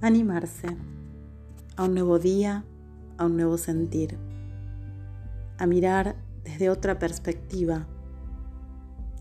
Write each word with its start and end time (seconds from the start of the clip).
Animarse 0.00 0.76
a 1.76 1.84
un 1.84 1.94
nuevo 1.94 2.18
día, 2.18 2.64
a 3.16 3.24
un 3.24 3.36
nuevo 3.36 3.56
sentir, 3.56 4.18
a 5.58 5.66
mirar 5.66 6.16
desde 6.44 6.68
otra 6.68 6.98
perspectiva, 6.98 7.86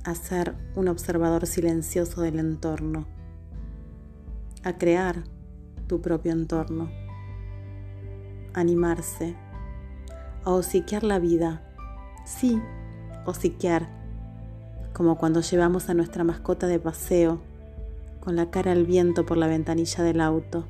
a 0.03 0.15
ser 0.15 0.55
un 0.75 0.89
observador 0.89 1.47
silencioso 1.47 2.21
del 2.21 2.39
entorno, 2.39 3.05
a 4.63 4.77
crear 4.77 5.23
tu 5.87 6.01
propio 6.01 6.33
entorno, 6.33 6.89
animarse, 8.53 9.35
a 10.43 10.51
hociquear 10.51 11.03
la 11.03 11.19
vida, 11.19 11.61
sí, 12.25 12.61
hociquear, 13.25 13.87
como 14.93 15.17
cuando 15.17 15.41
llevamos 15.41 15.89
a 15.89 15.93
nuestra 15.93 16.23
mascota 16.23 16.67
de 16.67 16.79
paseo 16.79 17.41
con 18.19 18.35
la 18.35 18.49
cara 18.49 18.71
al 18.71 18.85
viento 18.85 19.25
por 19.25 19.37
la 19.37 19.47
ventanilla 19.47 20.03
del 20.03 20.21
auto 20.21 20.65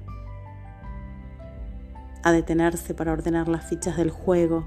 a 2.24 2.32
detenerse 2.32 2.94
para 2.94 3.12
ordenar 3.12 3.50
las 3.50 3.66
fichas 3.66 3.98
del 3.98 4.10
juego, 4.10 4.64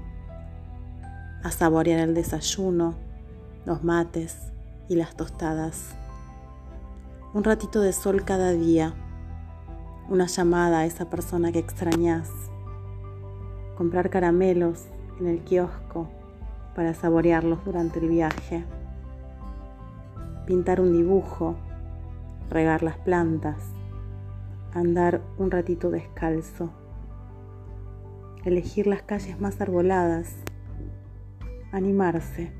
a 1.43 1.49
saborear 1.49 1.99
el 1.99 2.13
desayuno, 2.13 2.93
los 3.65 3.83
mates 3.83 4.37
y 4.87 4.95
las 4.95 5.15
tostadas. 5.15 5.95
Un 7.33 7.43
ratito 7.43 7.81
de 7.81 7.93
sol 7.93 8.23
cada 8.23 8.51
día, 8.51 8.93
una 10.07 10.27
llamada 10.27 10.79
a 10.79 10.85
esa 10.85 11.09
persona 11.09 11.51
que 11.51 11.59
extrañas, 11.59 12.29
comprar 13.75 14.11
caramelos 14.11 14.85
en 15.19 15.27
el 15.27 15.39
kiosco 15.39 16.07
para 16.75 16.93
saborearlos 16.93 17.65
durante 17.65 17.99
el 17.99 18.07
viaje, 18.07 18.63
pintar 20.47 20.81
un 20.81 20.93
dibujo, 20.93 21.55
regar 22.49 22.81
las 22.81 22.97
plantas, 22.97 23.63
andar 24.73 25.21
un 25.37 25.51
ratito 25.51 25.91
descalzo 25.91 26.71
elegir 28.47 28.87
las 28.87 29.01
calles 29.01 29.39
más 29.39 29.59
arboladas, 29.59 30.33
animarse, 31.71 32.51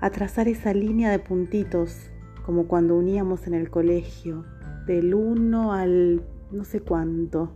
a 0.00 0.10
trazar 0.10 0.48
esa 0.48 0.74
línea 0.74 1.10
de 1.10 1.18
puntitos 1.18 2.10
como 2.44 2.66
cuando 2.66 2.96
uníamos 2.96 3.46
en 3.46 3.54
el 3.54 3.70
colegio, 3.70 4.44
del 4.86 5.14
uno 5.14 5.72
al 5.72 6.22
no 6.50 6.64
sé 6.64 6.80
cuánto, 6.80 7.52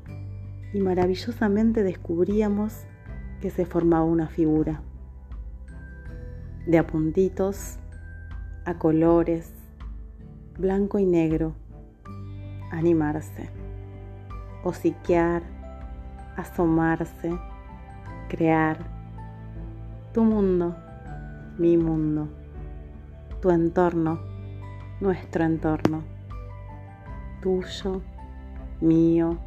y 0.72 0.80
maravillosamente 0.80 1.82
descubríamos 1.82 2.84
que 3.40 3.50
se 3.50 3.66
formaba 3.66 4.04
una 4.04 4.28
figura. 4.28 4.82
De 6.66 6.78
a 6.78 6.86
puntitos, 6.86 7.78
a 8.66 8.74
colores, 8.74 9.52
blanco 10.58 10.98
y 10.98 11.06
negro, 11.06 11.54
animarse, 12.72 13.48
hociquear, 14.64 15.42
asomarse, 16.36 17.38
crear 18.28 18.78
tu 20.12 20.24
mundo, 20.24 20.76
mi 21.58 21.76
mundo, 21.76 22.28
tu 23.40 23.50
entorno, 23.50 24.18
nuestro 25.00 25.44
entorno, 25.44 26.02
tuyo, 27.40 28.02
mío, 28.80 29.38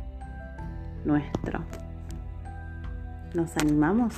nuestro. 1.04 1.60
¿Nos 3.34 3.56
animamos? 3.58 4.16